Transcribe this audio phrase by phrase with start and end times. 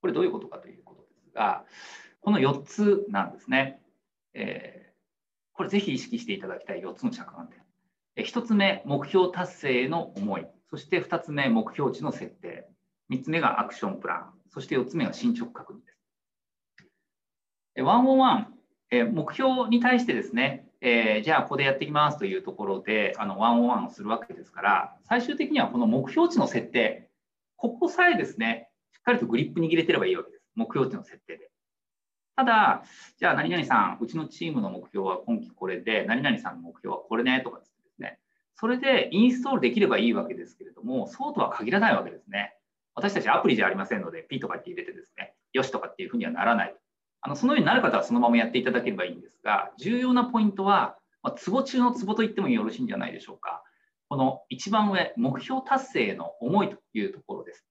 [0.00, 1.64] これどういうことかということですが、
[2.20, 3.80] この4つなんですね。
[4.34, 4.92] えー、
[5.52, 7.58] これぜひ意識していただきたい4つの着眼点。
[8.16, 10.46] え1つ目、目標達成への思い。
[10.68, 12.68] そして2つ目、目標値の設定。
[13.10, 14.32] 3つ目がアクションプラン。
[14.50, 15.98] そして4つ目が進捗確認です。
[17.78, 18.46] 101、
[18.90, 27.08] え目標に対してですね、えー、じゃあここでやっていきますというところで、あの101をするわけですから、最終的にはこの目標値の設定、
[27.56, 30.44] ここさえですね、しっかりとグリップ握れてればいいわけです。
[30.54, 31.50] 目標値の設定で。
[32.36, 32.82] ただ、
[33.18, 38.18] じゃあ何々さん、うちのチームの目標は今期これで、何々さんの目標はこれねとかですね、
[38.54, 42.54] それでインストールできればいいわけですけれども、そうとは限らないわけですね。
[42.94, 46.76] 私たちアプリじゃありませんので、P とかって入れてですね、よしとかっていうふうにはならない。
[47.22, 53.62] あのそのようになる方はそのままやっていただければいいんですが、重要なポイントは、まあ、ツボ中のツボと言ってもよろしいんじゃないでしょうか。
[54.08, 57.64] この一番上、目標達成への思いというところです。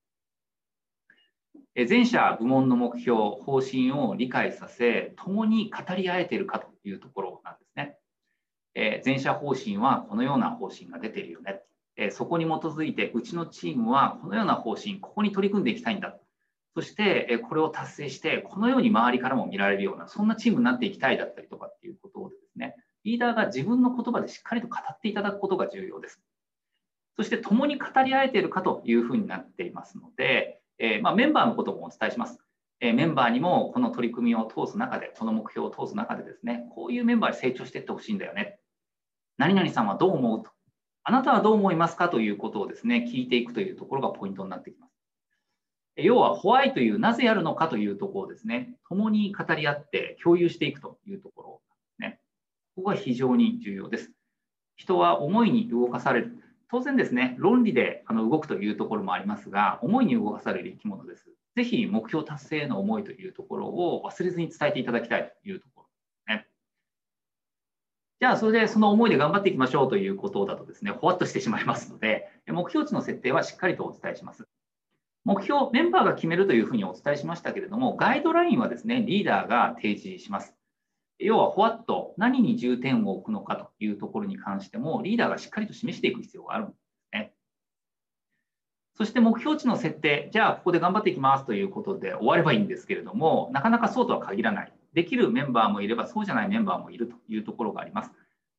[1.76, 7.96] 全社部門の目標、方針を理解させ、共に語り合えているかというところなんですね。
[8.74, 11.62] え全社方針はこのような方針が出ているよね。
[11.96, 16.16] えそこに基づいて、うちのチームはこのような方針、ここに取り組んでいきたいんだ。
[16.74, 26.20] そして、えこれを達成して、このように周りからも見られるような、そんなチームになっていきたいだったりとかっていうことをですね、リーダーが自分の言葉でしっかりと語っていただくことが重要です。
[27.16, 32.40] そして、共に語り合えているかというふうになっていますので、えー、まあ、メンバーのこともお伝えします。
[32.80, 38.58] えメンバーにもこの取り組みを通す中で、この目標を通す中でですね、こういうメンバーに成長していってほしいんだよね。
[39.36, 40.50] 何々さんはどう思うと。
[41.04, 44.92] あなたはどう思いますかということをですね、聞いていくというところがポイントになってきます。
[45.96, 52.20] 要は、ホワイというなぜやるのかというところをですね、共に語り合って共有していくというところですね。
[52.76, 54.10] ここが非常に重要です。
[54.76, 56.38] 人は思いに動かされる。
[56.70, 61.26] 当然ですね、論理であの動くというところもありますが、思いに動かされる生き物です。
[61.56, 65.90] ぜひ目標達成への思いというところを忘れずに伝えていただきたいというところで
[66.24, 66.46] すね。
[68.20, 74.46] じゃあ、それでその思いで頑張っていきましょうということだとですね、ほわっとしてしまいますので、目標値の設定はしっかりとお伝えします。
[75.24, 80.59] 目標、メンバーが決めるというふうにお伝えしましたけれども、ガイドラインはですね、リーダーが提示します。
[81.20, 86.80] 要は、ふわっと何に重点を置くのかというところに関しても、リーダーがしっかりと示していく必要があるんです
[87.12, 87.34] ね。
[88.94, 94.72] そして目標値の設定、じゃあここで頑張っていきますということで終わればいいんですけれども、なかなかそうとは限らない。
[94.94, 98.12] できるメンバーもいれば、そうじゃないメンバーもいるというところがあります。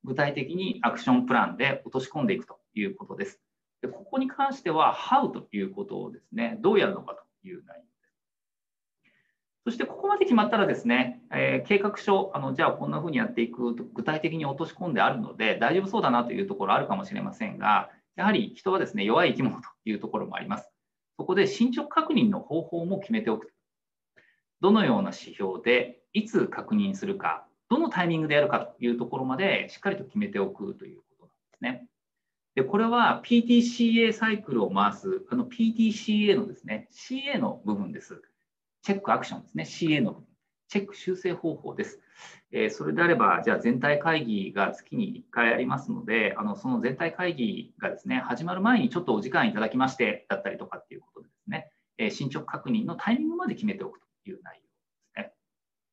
[0.03, 3.39] 具体的にアクションプランで落とし込んでいくということです。
[3.81, 7.90] でここに関しては、How ということをですね、どうやるのかという内容
[9.63, 20.71] そしてここまで決まったらですね、えー、計画書、あのじゃあこんなふうにやっていくと具体的に落とし込んであるので、大丈夫そうだなというところあるかもしれませんが、やはり人はですね、弱い生き物というところもあります。
[21.17, 23.53] そこで進捗確認の方法も決めておく。
[24.61, 31.87] どのような指標で、いつ確認するか、どのタイミングでやるかというところまでしっかりと決めておくということなんですね。
[32.55, 38.21] で、これは PTCA サイクルを回す、あの PTCA のですね、CA の部分です。
[38.81, 40.23] チェックアクションですね、CA の
[40.67, 41.99] チェック修正方法です。
[42.51, 55.33] えー、それであれば、じゃあ全体会議が月に1回ありますので、あのその全体会議がですね、始まる前にちょっとお時間いただきましてだったりとかっていうことでですね、えー、進捗確認のタイミングまで決めておくという内容ですね。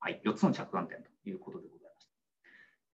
[0.01, 1.69] はい、4つの着眼点ということで